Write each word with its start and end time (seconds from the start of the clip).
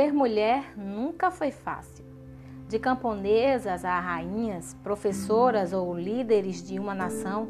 Ser 0.00 0.14
mulher 0.14 0.72
nunca 0.78 1.30
foi 1.30 1.50
fácil. 1.50 2.06
De 2.66 2.78
camponesas 2.78 3.84
a 3.84 4.00
rainhas, 4.00 4.72
professoras 4.82 5.74
ou 5.74 5.94
líderes 5.94 6.66
de 6.66 6.78
uma 6.78 6.94
nação, 6.94 7.46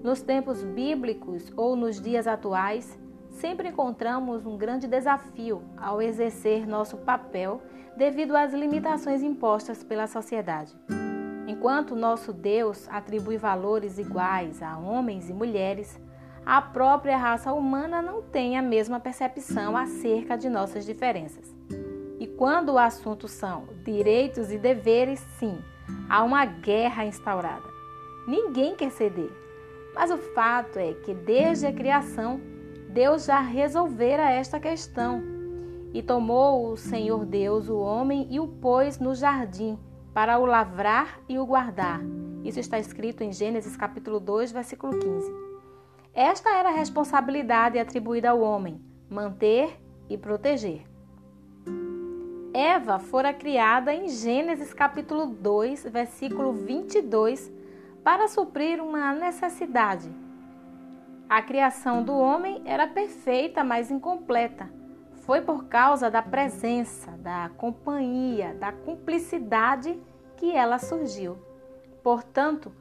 nos 0.00 0.22
tempos 0.22 0.62
bíblicos 0.62 1.52
ou 1.56 1.74
nos 1.74 2.00
dias 2.00 2.28
atuais, 2.28 2.96
sempre 3.30 3.70
encontramos 3.70 4.46
um 4.46 4.56
grande 4.56 4.86
desafio 4.86 5.60
ao 5.76 6.00
exercer 6.00 6.68
nosso 6.68 6.98
papel 6.98 7.60
devido 7.96 8.36
às 8.36 8.54
limitações 8.54 9.20
impostas 9.20 9.82
pela 9.82 10.06
sociedade. 10.06 10.72
Enquanto 11.48 11.96
nosso 11.96 12.32
Deus 12.32 12.88
atribui 12.88 13.38
valores 13.38 13.98
iguais 13.98 14.62
a 14.62 14.78
homens 14.78 15.28
e 15.28 15.32
mulheres, 15.32 16.00
a 16.46 16.62
própria 16.62 17.16
raça 17.16 17.52
humana 17.52 18.00
não 18.00 18.22
tem 18.22 18.56
a 18.56 18.62
mesma 18.62 19.00
percepção 19.00 19.76
acerca 19.76 20.38
de 20.38 20.48
nossas 20.48 20.86
diferenças. 20.86 21.58
Quando 22.38 22.74
o 22.74 22.78
assunto 22.78 23.26
são 23.26 23.64
direitos 23.84 24.52
e 24.52 24.58
deveres, 24.58 25.18
sim, 25.40 25.58
há 26.08 26.22
uma 26.22 26.44
guerra 26.44 27.04
instaurada. 27.04 27.66
Ninguém 28.28 28.76
quer 28.76 28.92
ceder. 28.92 29.32
Mas 29.92 30.12
o 30.12 30.18
fato 30.18 30.78
é 30.78 30.94
que 30.94 31.12
desde 31.12 31.66
a 31.66 31.72
criação, 31.72 32.40
Deus 32.90 33.24
já 33.24 33.40
resolvera 33.40 34.30
esta 34.30 34.60
questão. 34.60 35.20
E 35.92 36.00
tomou 36.00 36.70
o 36.70 36.76
Senhor 36.76 37.26
Deus 37.26 37.68
o 37.68 37.78
homem 37.80 38.28
e 38.30 38.38
o 38.38 38.46
pôs 38.46 39.00
no 39.00 39.16
jardim 39.16 39.76
para 40.14 40.38
o 40.38 40.46
lavrar 40.46 41.18
e 41.28 41.40
o 41.40 41.44
guardar. 41.44 42.00
Isso 42.44 42.60
está 42.60 42.78
escrito 42.78 43.24
em 43.24 43.32
Gênesis 43.32 43.76
capítulo 43.76 44.20
2, 44.20 44.52
versículo 44.52 44.96
15. 44.96 45.32
Esta 46.14 46.50
era 46.50 46.68
a 46.68 46.72
responsabilidade 46.72 47.80
atribuída 47.80 48.30
ao 48.30 48.40
homem: 48.40 48.80
manter 49.10 49.76
e 50.08 50.16
proteger. 50.16 50.97
Eva 52.52 52.98
fora 52.98 53.32
criada 53.34 53.92
em 53.92 54.08
Gênesis 54.08 54.72
capítulo 54.72 55.26
2, 55.26 55.84
versículo 55.84 56.52
22, 56.52 57.52
para 58.02 58.26
suprir 58.26 58.82
uma 58.82 59.12
necessidade. 59.12 60.10
A 61.28 61.42
criação 61.42 62.02
do 62.02 62.16
homem 62.16 62.62
era 62.64 62.86
perfeita, 62.86 63.62
mas 63.62 63.90
incompleta. 63.90 64.70
Foi 65.26 65.42
por 65.42 65.66
causa 65.66 66.10
da 66.10 66.22
presença, 66.22 67.10
da 67.18 67.50
companhia, 67.58 68.54
da 68.54 68.72
cumplicidade 68.72 70.00
que 70.38 70.50
ela 70.50 70.78
surgiu. 70.78 71.36
Portanto, 72.02 72.72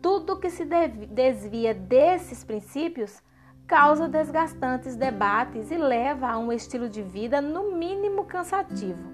tudo 0.00 0.38
que 0.38 0.48
se 0.48 0.64
desvia 0.64 1.74
desses 1.74 2.44
princípios 2.44 3.20
causa 3.68 4.08
desgastantes 4.08 4.96
debates 4.96 5.70
e 5.70 5.76
leva 5.76 6.26
a 6.26 6.38
um 6.38 6.50
estilo 6.50 6.88
de 6.88 7.02
vida 7.02 7.42
no 7.42 7.72
mínimo 7.72 8.24
cansativo. 8.24 9.12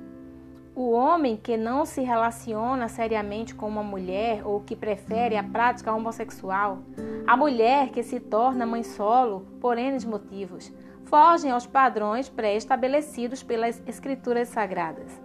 O 0.77 0.93
homem 0.93 1.37
que 1.37 1.57
não 1.57 1.85
se 1.85 2.03
relaciona 2.03 2.87
seriamente 2.87 3.53
com 3.53 3.67
uma 3.67 3.83
mulher 3.83 4.47
ou 4.47 4.61
que 4.61 4.77
prefere 4.77 5.37
a 5.37 5.43
prática 5.43 5.93
homossexual, 5.93 6.79
a 7.27 7.37
mulher 7.37 7.89
que 7.89 8.05
se 8.05 8.21
torna 8.21 8.65
mãe 8.65 8.85
solo 8.85 9.45
por 9.61 9.77
N 9.77 9.99
motivos, 10.07 10.73
fogem 11.07 11.51
aos 11.51 11.67
padrões 11.67 12.29
pré-estabelecidos 12.29 13.43
pelas 13.43 13.83
escrituras 13.89 14.49
sagradas. 14.49 15.21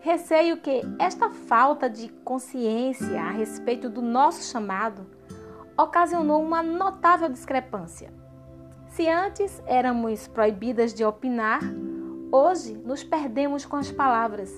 Receio 0.00 0.56
que 0.56 0.82
esta 0.98 1.30
falta 1.30 1.88
de 1.88 2.08
consciência 2.08 3.22
a 3.22 3.30
respeito 3.30 3.88
do 3.88 4.02
nosso 4.02 4.42
chamado 4.50 5.06
ocasionou 5.78 6.42
uma 6.42 6.64
notável 6.64 7.28
discrepância 7.28 8.25
se 8.96 9.10
antes 9.10 9.62
éramos 9.66 10.26
proibidas 10.26 10.94
de 10.94 11.04
opinar, 11.04 11.60
hoje 12.32 12.72
nos 12.82 13.04
perdemos 13.04 13.66
com 13.66 13.76
as 13.76 13.92
palavras. 13.92 14.50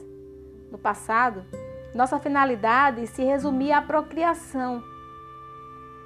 No 0.70 0.78
passado, 0.78 1.44
nossa 1.92 2.20
finalidade 2.20 3.04
se 3.08 3.24
resumia 3.24 3.78
à 3.78 3.82
procriação. 3.82 4.80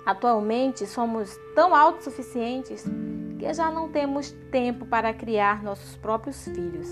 Atualmente, 0.06 0.86
somos 0.86 1.38
tão 1.54 1.74
autossuficientes 1.74 2.86
que 3.38 3.52
já 3.52 3.70
não 3.70 3.90
temos 3.90 4.32
tempo 4.50 4.86
para 4.86 5.12
criar 5.12 5.62
nossos 5.62 5.94
próprios 5.98 6.42
filhos. 6.46 6.88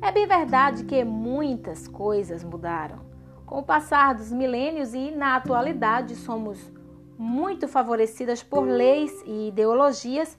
É 0.00 0.10
bem 0.10 0.26
verdade 0.26 0.84
que 0.84 1.04
muitas 1.04 1.86
coisas 1.86 2.42
mudaram. 2.42 3.00
Com 3.44 3.58
o 3.58 3.62
passar 3.62 4.14
dos 4.14 4.32
milênios 4.32 4.94
e 4.94 5.10
na 5.10 5.36
atualidade 5.36 6.16
somos 6.16 6.72
muito 7.18 7.66
favorecidas 7.66 8.42
por 8.44 8.62
leis 8.62 9.12
e 9.26 9.48
ideologias 9.48 10.38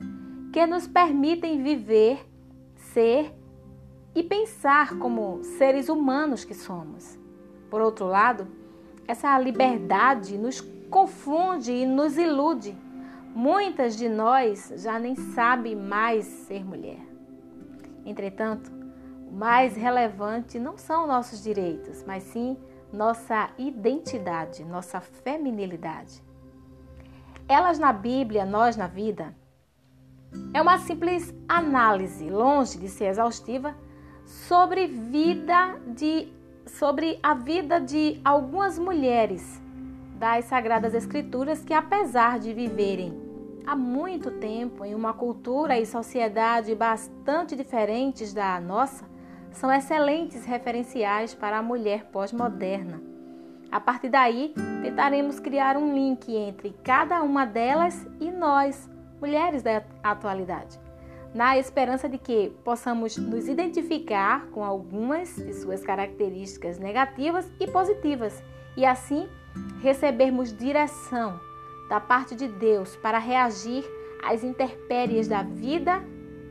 que 0.53 0.66
nos 0.66 0.88
permitem 0.88 1.62
viver, 1.62 2.25
ser 2.75 3.35
e 4.16 4.23
pensar 4.23 4.97
como 4.97 5.44
seres 5.44 5.90
humanos 5.90 6.45
que 6.45 6.53
somos. 6.53 7.19
Por 7.69 7.81
outro 7.81 8.07
lado, 8.07 8.47
essa 9.06 9.38
liberdade 9.38 10.38
nos 10.38 10.62
confunde 10.90 11.72
e 11.72 11.85
nos 11.85 12.17
ilude. 12.17 12.75
Muitas 13.35 13.96
de 13.96 14.07
nós 14.07 14.73
já 14.78 14.97
nem 14.97 15.16
sabem 15.16 15.75
mais 15.75 16.25
ser 16.25 16.66
mulher. 16.66 17.00
Entretanto, 18.06 18.72
o 19.29 19.34
mais 19.34 19.75
relevante 19.75 20.57
não 20.57 20.78
são 20.78 21.06
nossos 21.06 21.44
direitos, 21.44 22.03
mas 22.07 22.23
sim 22.23 22.57
nossa 22.91 23.51
identidade, 23.57 24.63
nossa 24.63 25.00
feminilidade. 25.00 26.28
Elas 27.50 27.80
na 27.80 27.92
Bíblia, 27.92 28.46
nós 28.46 28.78
na 28.78 28.86
vida, 28.86 29.36
é 30.54 30.62
uma 30.62 30.78
simples 30.78 31.34
análise, 31.48 32.30
longe 32.30 32.78
de 32.78 32.88
ser 32.88 33.06
exaustiva, 33.06 33.76
sobre 34.24 34.86
vida 34.86 35.76
de 35.88 36.32
sobre 36.68 37.18
a 37.24 37.34
vida 37.34 37.82
de 37.82 38.22
algumas 38.24 38.78
mulheres 38.78 39.59
das 40.20 40.46
sagradas 40.46 40.94
escrituras 40.94 41.66
que 41.66 41.74
apesar 41.74 42.38
de 42.38 42.54
viverem 42.54 43.20
há 43.66 43.76
muito 43.76 44.30
tempo 44.30 44.86
em 44.86 44.94
uma 44.94 45.12
cultura 45.12 45.80
e 45.80 45.88
sociedade 45.88 46.76
bastante 46.76 47.56
diferentes 47.56 48.32
da 48.32 48.62
nossa, 48.62 49.09
são 49.52 49.74
excelentes 49.74 50.46
referenciais 50.46 51.34
para 51.34 51.58
a 51.58 51.64
mulher 51.64 52.12
pós-moderna. 52.12 53.09
A 53.72 53.80
partir 53.80 54.09
daí, 54.09 54.53
tentaremos 54.81 55.40
criar 55.40 55.78
um 55.78 55.94
link 55.94 56.35
entre 56.35 56.72
cada 56.84 57.22
uma 57.22 57.46
delas 57.46 58.07
e 58.19 58.31
nós, 58.31 58.90
mulheres 59.22 59.62
da 59.62 59.84
atualidade, 60.02 60.80
na 61.35 61.56
esperança 61.56 62.09
de 62.09 62.18
que 62.18 62.52
possamos 62.63 63.16
nos 63.18 63.47
identificar 63.47 64.47
com 64.47 64.63
algumas 64.63 65.35
de 65.35 65.53
suas 65.53 65.84
características 65.84 66.79
negativas 66.79 67.47
e 67.59 67.68
positivas 67.68 68.44
e 68.75 68.85
assim 68.85 69.28
recebermos 69.84 70.52
direção 70.52 71.40
da 71.90 72.00
parte 72.00 72.35
de 72.35 72.47
Deus 72.47 72.96
para 72.96 73.19
reagir 73.19 73.84
às 74.24 74.44
intempéries 74.44 75.28
da 75.28 75.44
vida 75.44 76.03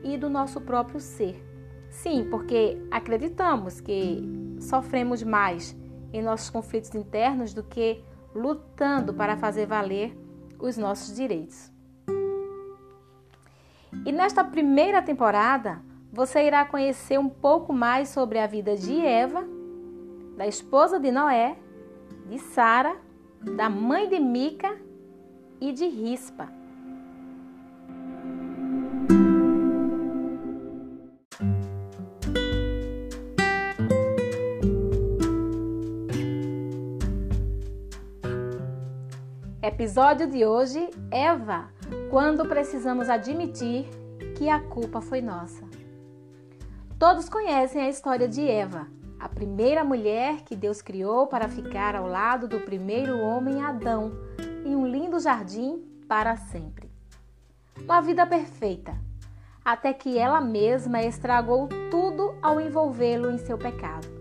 e 0.04 0.16
do 0.16 0.30
nosso 0.30 0.60
próprio 0.60 1.00
ser. 1.00 1.44
Sim, 1.90 2.28
porque 2.30 2.78
acreditamos 2.90 3.80
que 3.80 4.22
sofremos 4.60 5.22
mais 5.22 5.76
em 6.12 6.22
nossos 6.22 6.50
conflitos 6.50 6.94
internos 6.94 7.52
do 7.52 7.62
que 7.62 8.02
lutando 8.34 9.12
para 9.14 9.36
fazer 9.36 9.66
valer 9.66 10.16
os 10.58 10.76
nossos 10.76 11.14
direitos. 11.14 11.72
E 14.04 14.12
nesta 14.12 14.44
primeira 14.44 15.02
temporada, 15.02 15.82
você 16.12 16.46
irá 16.46 16.64
conhecer 16.64 17.18
um 17.18 17.28
pouco 17.28 17.72
mais 17.72 18.08
sobre 18.08 18.38
a 18.38 18.46
vida 18.46 18.76
de 18.76 18.98
Eva, 19.00 19.44
da 20.36 20.46
esposa 20.46 20.98
de 20.98 21.10
Noé, 21.10 21.56
de 22.28 22.38
Sara, 22.38 22.96
da 23.56 23.68
mãe 23.68 24.08
de 24.08 24.18
Mica 24.18 24.78
e 25.60 25.72
de 25.72 25.86
Rispa. 25.86 26.57
Episódio 39.68 40.26
de 40.26 40.46
hoje: 40.46 40.88
Eva, 41.10 41.68
quando 42.10 42.48
precisamos 42.48 43.10
admitir 43.10 43.86
que 44.34 44.48
a 44.48 44.58
culpa 44.58 45.02
foi 45.02 45.20
nossa. 45.20 45.62
Todos 46.98 47.28
conhecem 47.28 47.82
a 47.82 47.88
história 47.90 48.26
de 48.26 48.48
Eva, 48.48 48.86
a 49.20 49.28
primeira 49.28 49.84
mulher 49.84 50.40
que 50.40 50.56
Deus 50.56 50.80
criou 50.80 51.26
para 51.26 51.50
ficar 51.50 51.94
ao 51.94 52.06
lado 52.06 52.48
do 52.48 52.60
primeiro 52.60 53.18
homem 53.20 53.62
Adão, 53.62 54.10
em 54.64 54.74
um 54.74 54.86
lindo 54.86 55.20
jardim 55.20 55.84
para 56.08 56.34
sempre. 56.34 56.90
Uma 57.78 58.00
vida 58.00 58.24
perfeita, 58.26 58.96
até 59.62 59.92
que 59.92 60.16
ela 60.16 60.40
mesma 60.40 61.02
estragou 61.02 61.68
tudo 61.90 62.34
ao 62.40 62.58
envolvê-lo 62.58 63.30
em 63.30 63.36
seu 63.36 63.58
pecado 63.58 64.17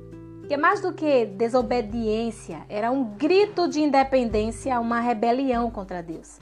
que 0.47 0.55
mais 0.55 0.81
do 0.81 0.93
que 0.93 1.25
desobediência, 1.25 2.61
era 2.69 2.89
um 2.89 3.03
grito 3.03 3.67
de 3.67 3.81
independência, 3.81 4.79
uma 4.79 5.01
rebelião 5.01 5.69
contra 5.69 6.01
Deus. 6.01 6.39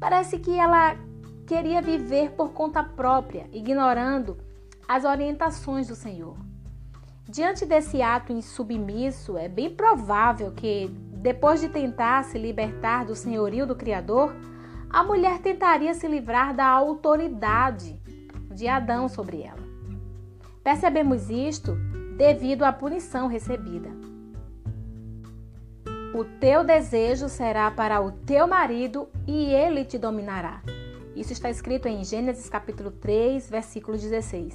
Parece 0.00 0.38
que 0.38 0.58
ela 0.58 0.96
queria 1.46 1.82
viver 1.82 2.30
por 2.30 2.52
conta 2.52 2.82
própria, 2.82 3.46
ignorando 3.52 4.38
as 4.88 5.04
orientações 5.04 5.88
do 5.88 5.94
Senhor. 5.94 6.34
Diante 7.28 7.66
desse 7.66 8.00
ato 8.00 8.32
insubmisso, 8.32 9.36
é 9.36 9.48
bem 9.48 9.68
provável 9.68 10.52
que, 10.52 10.88
depois 11.12 11.60
de 11.60 11.68
tentar 11.68 12.24
se 12.24 12.38
libertar 12.38 13.04
do 13.04 13.14
senhorio 13.14 13.66
do 13.66 13.76
Criador, 13.76 14.34
a 14.88 15.04
mulher 15.04 15.40
tentaria 15.40 15.92
se 15.92 16.08
livrar 16.08 16.54
da 16.54 16.66
autoridade 16.66 18.00
de 18.50 18.66
Adão 18.66 19.08
sobre 19.08 19.42
ela. 19.42 19.62
Percebemos 20.64 21.30
isto 21.30 21.76
devido 22.20 22.64
à 22.64 22.70
punição 22.70 23.28
recebida. 23.28 23.88
O 26.14 26.22
teu 26.38 26.62
desejo 26.62 27.30
será 27.30 27.70
para 27.70 27.98
o 28.02 28.12
teu 28.12 28.46
marido 28.46 29.08
e 29.26 29.46
ele 29.46 29.86
te 29.86 29.96
dominará. 29.96 30.60
Isso 31.16 31.32
está 31.32 31.48
escrito 31.48 31.88
em 31.88 32.04
Gênesis 32.04 32.46
capítulo 32.46 32.90
3, 32.90 33.48
versículo 33.48 33.96
16. 33.96 34.54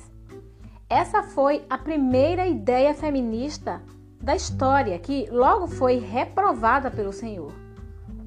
Essa 0.88 1.24
foi 1.24 1.66
a 1.68 1.76
primeira 1.76 2.46
ideia 2.46 2.94
feminista 2.94 3.82
da 4.22 4.36
história 4.36 5.00
que 5.00 5.28
logo 5.32 5.66
foi 5.66 5.98
reprovada 5.98 6.92
pelo 6.92 7.12
Senhor. 7.12 7.52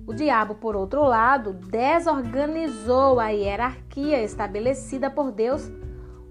O 0.04 0.12
diabo, 0.12 0.56
por 0.56 0.74
outro 0.74 1.04
lado, 1.04 1.52
desorganizou 1.52 3.20
a 3.20 3.28
hierarquia 3.28 4.20
estabelecida 4.20 5.08
por 5.08 5.30
Deus 5.30 5.70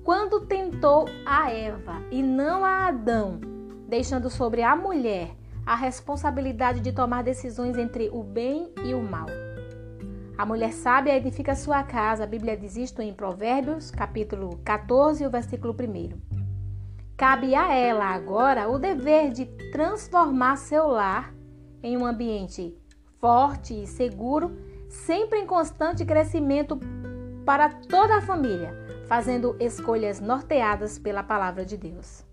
quando 0.08 0.40
tentou 0.40 1.04
a 1.26 1.52
Eva 1.52 2.02
e 2.10 2.24
não 2.24 2.64
a 2.64 2.88
Adão, 2.88 3.42
deixando 3.90 4.30
sobre 4.30 4.64
a 4.64 4.74
mulher 4.74 5.36
a 5.66 5.76
responsabilidade 5.76 6.80
de 6.80 6.94
tomar 6.94 7.24
decisões 7.24 7.78
entre 7.78 8.10
o 8.14 8.24
bem 8.24 8.72
e 8.86 8.94
o 8.94 9.04
mal. 9.04 9.26
A 10.38 10.46
mulher 10.46 10.72
sábia 10.72 11.18
edifica 11.18 11.56
sua 11.56 11.84
casa, 11.84 12.24
a 12.24 12.26
Bíblia 12.26 12.56
diz 12.56 12.78
isto 12.78 13.02
em 13.02 13.14
Provérbios, 13.14 13.92
capítulo 13.92 14.58
14, 14.64 15.26
o 15.26 15.30
versículo 15.30 15.76
1. 15.78 16.18
Cabe 17.18 17.54
a 17.54 17.76
ela 17.76 18.06
agora 18.06 18.70
o 18.70 18.80
dever 18.80 19.32
de 19.32 19.46
transformar 19.74 20.56
seu 20.56 20.88
lar 20.88 21.36
em 21.84 21.98
um 21.98 22.06
ambiente 22.06 22.74
forte 23.20 23.84
e 23.84 23.86
seguro, 23.86 24.58
sempre 24.88 25.40
em 25.40 25.46
constante 25.46 26.06
crescimento 26.06 26.80
para 27.46 27.68
toda 27.68 28.16
a 28.16 28.22
família, 28.22 28.87
fazendo 29.08 29.56
escolhas 29.60 30.20
norteadas 30.20 31.00
pela 31.00 31.24
palavra 31.24 31.66
de 31.66 31.78
Deus. 31.78 32.26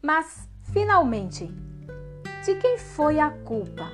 Mas, 0.00 0.48
finalmente, 0.72 1.46
de 2.44 2.54
quem 2.56 2.78
foi 2.78 3.18
a 3.18 3.30
culpa? 3.30 3.90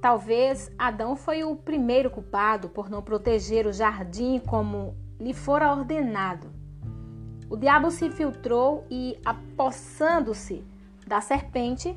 Talvez 0.00 0.70
Adão 0.78 1.16
foi 1.16 1.42
o 1.42 1.56
primeiro 1.56 2.10
culpado 2.10 2.68
por 2.68 2.88
não 2.88 3.02
proteger 3.02 3.66
o 3.66 3.72
jardim 3.72 4.38
como 4.38 4.96
lhe 5.20 5.34
fora 5.34 5.72
ordenado. 5.72 6.50
O 7.50 7.56
diabo 7.56 7.90
se 7.90 8.06
infiltrou 8.06 8.84
e, 8.90 9.18
apossando-se 9.24 10.64
da 11.06 11.20
serpente, 11.20 11.96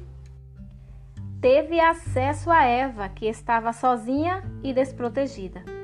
teve 1.39 1.79
acesso 1.79 2.49
a 2.49 2.63
Eva, 2.63 3.09
que 3.09 3.25
estava 3.25 3.73
sozinha 3.73 4.43
e 4.63 4.73
desprotegida. 4.73 5.80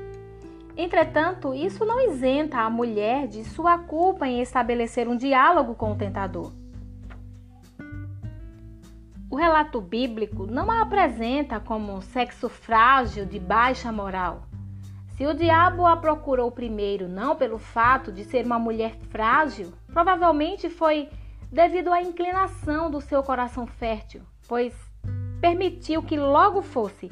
Entretanto, 0.80 1.52
isso 1.52 1.84
não 1.84 2.00
isenta 2.08 2.60
a 2.60 2.70
mulher 2.70 3.26
de 3.26 3.42
sua 3.42 3.78
culpa 3.78 4.28
em 4.28 4.40
estabelecer 4.40 5.08
um 5.08 5.16
diálogo 5.16 5.74
com 5.74 5.90
o 5.90 5.96
tentador. 5.96 6.52
O 9.28 9.34
relato 9.34 9.80
bíblico 9.80 10.46
não 10.46 10.70
a 10.70 10.80
apresenta 10.80 11.58
como 11.58 11.92
um 11.92 12.00
sexo 12.00 12.48
frágil 12.48 13.26
de 13.26 13.40
baixa 13.40 13.90
moral. 13.90 14.44
Se 15.16 15.26
o 15.26 15.34
diabo 15.34 15.84
a 15.84 15.96
procurou 15.96 16.48
primeiro 16.48 17.08
não 17.08 17.34
pelo 17.34 17.58
fato 17.58 18.12
de 18.12 18.22
ser 18.22 18.46
uma 18.46 18.58
mulher 18.60 18.94
frágil, 19.10 19.72
provavelmente 19.92 20.70
foi 20.70 21.08
devido 21.50 21.92
à 21.92 22.00
inclinação 22.00 22.88
do 22.88 23.00
seu 23.00 23.20
coração 23.24 23.66
fértil, 23.66 24.22
pois 24.46 24.72
permitiu 25.40 26.04
que 26.04 26.16
logo 26.16 26.62
fosse 26.62 27.10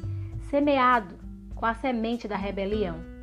semeado 0.49 1.15
com 1.53 1.65
a 1.65 1.73
semente 1.73 2.29
da 2.29 2.37
rebelião. 2.37 3.16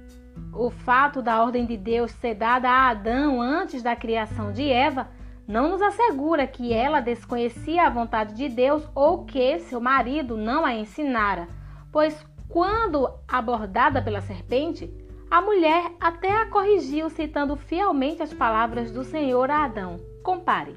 O 0.57 0.71
fato 0.71 1.21
da 1.21 1.43
ordem 1.43 1.67
de 1.67 1.77
Deus 1.77 2.13
ser 2.13 2.35
dada 2.35 2.69
a 2.69 2.91
Adão 2.91 3.41
antes 3.41 3.83
da 3.83 3.97
criação 3.97 4.53
de 4.53 4.71
Eva 4.71 5.09
não 5.47 5.69
nos 5.69 5.83
assegura 5.83 6.47
que 6.47 6.73
ela 6.73 7.01
desconhecia 7.01 7.85
a 7.87 7.91
vontade 7.91 8.35
de 8.35 8.49
Deus 8.49 8.89
ou 8.95 9.25
que 9.25 9.59
seu 9.59 9.81
marido 9.81 10.37
não 10.37 10.65
a 10.65 10.75
ensinara, 10.75 11.49
pois 11.91 12.25
quando 12.49 13.11
abordada 13.27 14.01
pela 14.01 14.21
serpente, 14.21 14.93
a 15.29 15.41
mulher 15.41 15.91
até 16.01 16.31
a 16.41 16.47
corrigiu 16.47 17.11
citando 17.11 17.57
fielmente 17.57 18.23
as 18.23 18.33
palavras 18.33 18.93
do 18.93 19.03
Senhor 19.03 19.51
a 19.51 19.65
Adão. 19.65 19.97
Compare. 20.23 20.77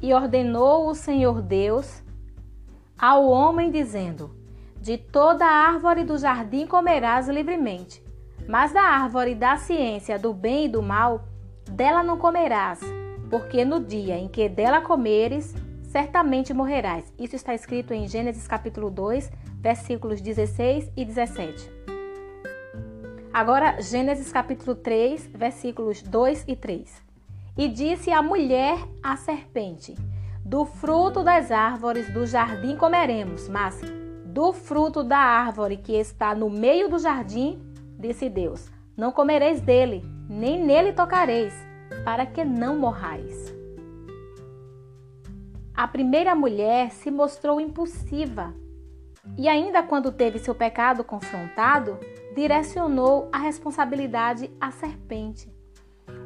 E 0.00 0.14
ordenou 0.14 0.88
o 0.88 0.94
Senhor 0.94 1.42
Deus 1.42 2.02
ao 2.96 3.26
homem, 3.26 3.70
dizendo: 3.70 4.30
De 4.80 4.96
toda 4.96 5.44
árvore 5.44 6.04
do 6.04 6.16
jardim 6.16 6.66
comerás 6.66 7.28
livremente, 7.28 8.02
mas 8.48 8.72
da 8.72 8.82
árvore 8.82 9.34
da 9.34 9.56
ciência 9.56 10.18
do 10.18 10.32
bem 10.32 10.66
e 10.66 10.68
do 10.68 10.82
mal, 10.82 11.24
dela 11.70 12.02
não 12.02 12.18
comerás, 12.18 12.80
porque 13.30 13.64
no 13.64 13.80
dia 13.80 14.18
em 14.18 14.28
que 14.28 14.48
dela 14.48 14.80
comeres, 14.80 15.54
certamente 15.82 16.52
morrerás. 16.52 17.12
Isso 17.18 17.36
está 17.36 17.54
escrito 17.54 17.92
em 17.92 18.08
Gênesis 18.08 18.46
capítulo 18.46 18.90
2, 18.90 19.30
versículos 19.60 20.20
16 20.20 20.90
e 20.96 21.04
17. 21.04 21.70
Agora, 23.32 23.80
Gênesis 23.80 24.30
capítulo 24.30 24.74
3, 24.74 25.30
versículos 25.34 26.02
2 26.02 26.44
e 26.46 26.54
3. 26.56 27.02
E 27.56 27.68
disse 27.68 28.10
a 28.10 28.22
mulher 28.22 28.78
à 29.02 29.16
serpente: 29.16 29.94
do 30.44 30.64
fruto 30.64 31.22
das 31.22 31.50
árvores 31.50 32.12
do 32.12 32.26
jardim 32.26 32.76
comeremos, 32.76 33.48
mas 33.48 33.80
do 34.24 34.52
fruto 34.52 35.04
da 35.04 35.18
árvore 35.18 35.76
que 35.76 35.92
está 35.92 36.34
no 36.34 36.50
meio 36.50 36.88
do 36.88 36.98
jardim, 36.98 37.60
disse 38.02 38.28
Deus: 38.28 38.68
Não 38.96 39.12
comereis 39.12 39.60
dele, 39.60 40.02
nem 40.28 40.62
nele 40.62 40.92
tocareis, 40.92 41.54
para 42.04 42.26
que 42.26 42.44
não 42.44 42.76
morrais. 42.76 43.54
A 45.74 45.88
primeira 45.88 46.34
mulher 46.34 46.90
se 46.90 47.10
mostrou 47.10 47.60
impulsiva 47.60 48.52
e, 49.38 49.48
ainda 49.48 49.82
quando 49.82 50.12
teve 50.12 50.38
seu 50.38 50.54
pecado 50.54 51.02
confrontado, 51.02 51.98
direcionou 52.34 53.28
a 53.32 53.38
responsabilidade 53.38 54.50
à 54.60 54.70
serpente. 54.70 55.50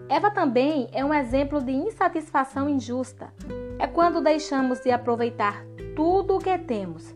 Eva 0.09 0.31
também 0.31 0.89
é 0.93 1.05
um 1.05 1.13
exemplo 1.13 1.63
de 1.63 1.73
insatisfação 1.73 2.69
injusta 2.69 3.33
é 3.79 3.87
quando 3.87 4.23
deixamos 4.23 4.81
de 4.81 4.91
aproveitar 4.91 5.65
tudo 5.95 6.37
o 6.37 6.39
que 6.39 6.57
temos 6.59 7.15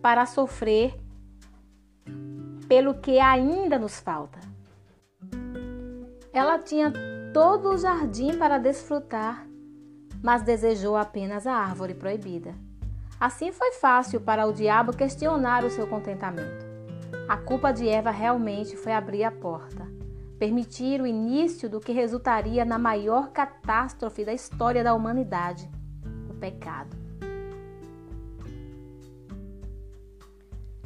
para 0.00 0.24
sofrer 0.24 0.94
pelo 2.68 2.94
que 2.94 3.18
ainda 3.18 3.78
nos 3.78 3.98
falta. 3.98 4.38
Ela 6.32 6.58
tinha 6.58 6.92
todo 7.32 7.70
o 7.70 7.78
jardim 7.78 8.36
para 8.36 8.58
desfrutar, 8.58 9.46
mas 10.22 10.42
desejou 10.42 10.96
apenas 10.96 11.46
a 11.46 11.54
árvore 11.54 11.94
proibida. 11.94 12.54
Assim 13.18 13.50
foi 13.50 13.72
fácil 13.72 14.20
para 14.20 14.46
o 14.46 14.52
diabo 14.52 14.96
questionar 14.96 15.64
o 15.64 15.70
seu 15.70 15.86
contentamento. 15.86 16.66
A 17.28 17.36
culpa 17.36 17.72
de 17.72 17.88
Eva 17.88 18.10
realmente 18.10 18.76
foi 18.76 18.92
abrir 18.92 19.24
a 19.24 19.32
porta, 19.32 19.86
permitir 20.38 21.00
o 21.00 21.06
início 21.06 21.68
do 21.68 21.80
que 21.80 21.92
resultaria 21.92 22.64
na 22.64 22.78
maior 22.78 23.30
catástrofe 23.30 24.24
da 24.24 24.32
história 24.32 24.84
da 24.84 24.94
humanidade 24.94 25.68
pecado. 26.38 26.96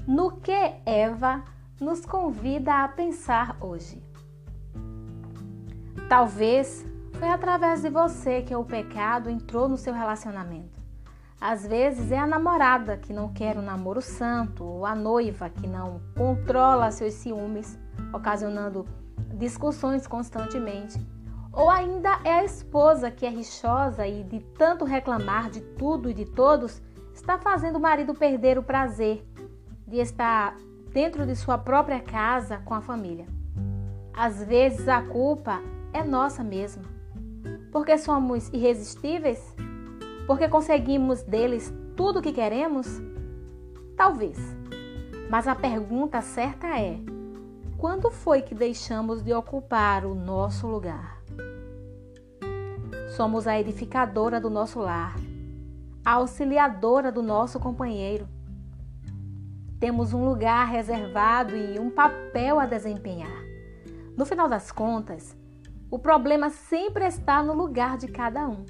No 0.06 0.40
que 0.40 0.74
Eva 0.84 1.44
nos 1.82 2.06
convida 2.06 2.84
a 2.84 2.88
pensar 2.88 3.56
hoje? 3.60 4.02
Talvez 6.08 6.86
foi 7.18 7.28
através 7.28 7.82
de 7.82 7.90
você 7.90 8.42
que 8.42 8.54
o 8.54 8.64
pecado 8.64 9.28
entrou 9.28 9.68
no 9.68 9.76
seu 9.76 9.92
relacionamento. 9.92 10.80
Às 11.40 11.66
vezes 11.66 12.12
é 12.12 12.18
a 12.18 12.26
namorada 12.26 12.96
que 12.96 13.12
não 13.12 13.32
quer 13.32 13.58
um 13.58 13.62
namoro 13.62 14.00
santo, 14.00 14.62
ou 14.62 14.86
a 14.86 14.94
noiva 14.94 15.50
que 15.50 15.66
não 15.66 16.00
controla 16.16 16.92
seus 16.92 17.14
ciúmes, 17.14 17.76
ocasionando 18.12 18.86
discussões 19.34 20.06
constantemente. 20.06 21.04
Ou 21.52 21.68
ainda 21.68 22.20
é 22.24 22.34
a 22.34 22.44
esposa 22.44 23.10
que 23.10 23.26
é 23.26 23.28
rixosa 23.28 24.06
e, 24.06 24.22
de 24.22 24.40
tanto 24.56 24.84
reclamar 24.84 25.50
de 25.50 25.60
tudo 25.60 26.08
e 26.08 26.14
de 26.14 26.26
todos, 26.26 26.80
está 27.12 27.36
fazendo 27.38 27.76
o 27.76 27.80
marido 27.80 28.14
perder 28.14 28.56
o 28.56 28.62
prazer 28.62 29.26
de 29.86 29.98
estar 29.98 30.56
dentro 30.92 31.26
de 31.26 31.34
sua 31.34 31.56
própria 31.56 32.00
casa 32.00 32.58
com 32.64 32.74
a 32.74 32.80
família. 32.80 33.26
Às 34.14 34.44
vezes 34.44 34.88
a 34.88 35.00
culpa 35.02 35.60
é 35.92 36.04
nossa 36.04 36.44
mesmo. 36.44 36.84
Porque 37.70 37.96
somos 37.96 38.48
irresistíveis? 38.50 39.54
Porque 40.26 40.48
conseguimos 40.48 41.22
deles 41.22 41.72
tudo 41.96 42.18
o 42.18 42.22
que 42.22 42.32
queremos? 42.32 43.00
Talvez. 43.96 44.38
Mas 45.30 45.48
a 45.48 45.54
pergunta 45.54 46.20
certa 46.20 46.78
é: 46.78 46.98
quando 47.78 48.10
foi 48.10 48.42
que 48.42 48.54
deixamos 48.54 49.22
de 49.22 49.32
ocupar 49.32 50.04
o 50.04 50.14
nosso 50.14 50.66
lugar? 50.66 51.22
Somos 53.16 53.46
a 53.46 53.58
edificadora 53.58 54.40
do 54.40 54.48
nosso 54.48 54.78
lar, 54.78 55.14
a 56.04 56.12
auxiliadora 56.12 57.10
do 57.10 57.22
nosso 57.22 57.58
companheiro. 57.58 58.28
Temos 59.82 60.12
um 60.12 60.24
lugar 60.24 60.68
reservado 60.68 61.56
e 61.56 61.76
um 61.76 61.90
papel 61.90 62.60
a 62.60 62.66
desempenhar. 62.66 63.42
No 64.16 64.24
final 64.24 64.48
das 64.48 64.70
contas, 64.70 65.36
o 65.90 65.98
problema 65.98 66.50
sempre 66.50 67.04
está 67.04 67.42
no 67.42 67.52
lugar 67.52 67.98
de 67.98 68.06
cada 68.06 68.46
um. 68.46 68.64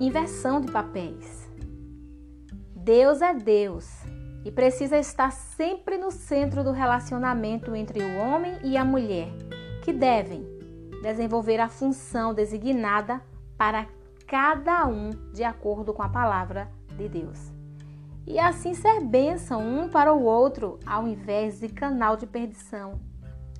Inversão 0.00 0.60
de 0.60 0.72
papéis. 0.72 1.48
Deus 2.74 3.22
é 3.22 3.32
Deus 3.32 3.88
e 4.44 4.50
precisa 4.50 4.98
estar 4.98 5.30
sempre 5.30 5.96
no 5.98 6.10
centro 6.10 6.64
do 6.64 6.72
relacionamento 6.72 7.76
entre 7.76 8.02
o 8.02 8.18
homem 8.18 8.58
e 8.64 8.76
a 8.76 8.84
mulher, 8.84 9.28
que 9.84 9.92
devem 9.92 10.44
desenvolver 11.02 11.60
a 11.60 11.68
função 11.68 12.34
designada 12.34 13.22
para 13.56 13.86
cada 14.26 14.84
um 14.88 15.10
de 15.32 15.44
acordo 15.44 15.94
com 15.94 16.02
a 16.02 16.08
palavra 16.08 16.68
de 16.96 17.08
Deus. 17.08 17.52
E 18.26 18.38
assim 18.38 18.74
ser 18.74 19.00
bênção 19.04 19.62
um 19.62 19.88
para 19.88 20.12
o 20.12 20.24
outro, 20.24 20.80
ao 20.84 21.06
invés 21.06 21.60
de 21.60 21.68
canal 21.68 22.16
de 22.16 22.26
perdição. 22.26 23.00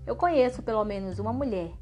Eu 0.05 0.17
conheço 0.17 0.63
pelo 0.63 0.85
menos 0.85 1.19
uma 1.19 1.33
mulher 1.33 1.73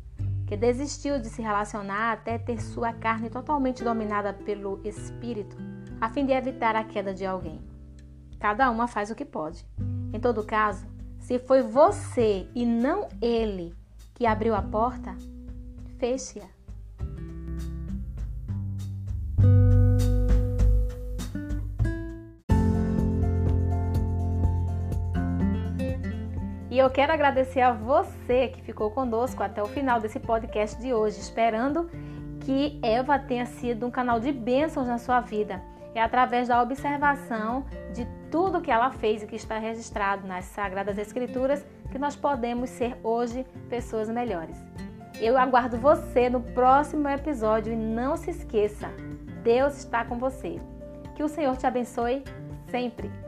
que 0.46 0.56
desistiu 0.56 1.18
de 1.18 1.28
se 1.28 1.40
relacionar 1.40 2.12
até 2.12 2.38
ter 2.38 2.60
sua 2.60 2.92
carne 2.92 3.30
totalmente 3.30 3.82
dominada 3.82 4.32
pelo 4.32 4.80
espírito, 4.84 5.56
a 6.00 6.10
fim 6.10 6.26
de 6.26 6.32
evitar 6.32 6.76
a 6.76 6.84
queda 6.84 7.14
de 7.14 7.24
alguém. 7.24 7.60
Cada 8.38 8.70
uma 8.70 8.86
faz 8.86 9.10
o 9.10 9.14
que 9.14 9.24
pode. 9.24 9.66
Em 10.12 10.20
todo 10.20 10.44
caso, 10.44 10.86
se 11.18 11.38
foi 11.38 11.62
você 11.62 12.46
e 12.54 12.66
não 12.66 13.08
ele 13.22 13.74
que 14.14 14.26
abriu 14.26 14.54
a 14.54 14.60
porta, 14.60 15.16
feche-a. 15.98 16.46
E 26.74 26.78
eu 26.80 26.90
quero 26.90 27.12
agradecer 27.12 27.60
a 27.60 27.70
você 27.70 28.48
que 28.48 28.60
ficou 28.60 28.90
conosco 28.90 29.44
até 29.44 29.62
o 29.62 29.66
final 29.66 30.00
desse 30.00 30.18
podcast 30.18 30.76
de 30.82 30.92
hoje, 30.92 31.20
esperando 31.20 31.88
que 32.40 32.80
Eva 32.82 33.16
tenha 33.16 33.46
sido 33.46 33.86
um 33.86 33.92
canal 33.92 34.18
de 34.18 34.32
bênçãos 34.32 34.88
na 34.88 34.98
sua 34.98 35.20
vida. 35.20 35.62
É 35.94 36.02
através 36.02 36.48
da 36.48 36.60
observação 36.60 37.64
de 37.94 38.04
tudo 38.28 38.60
que 38.60 38.72
ela 38.72 38.90
fez 38.90 39.22
e 39.22 39.26
que 39.28 39.36
está 39.36 39.56
registrado 39.56 40.26
nas 40.26 40.46
Sagradas 40.46 40.98
Escrituras 40.98 41.64
que 41.92 41.96
nós 41.96 42.16
podemos 42.16 42.70
ser 42.70 42.96
hoje 43.04 43.46
pessoas 43.70 44.08
melhores. 44.08 44.60
Eu 45.20 45.38
aguardo 45.38 45.78
você 45.78 46.28
no 46.28 46.40
próximo 46.40 47.08
episódio 47.08 47.72
e 47.72 47.76
não 47.76 48.16
se 48.16 48.30
esqueça, 48.30 48.88
Deus 49.44 49.78
está 49.78 50.04
com 50.04 50.18
você. 50.18 50.58
Que 51.14 51.22
o 51.22 51.28
Senhor 51.28 51.56
te 51.56 51.68
abençoe 51.68 52.24
sempre. 52.66 53.23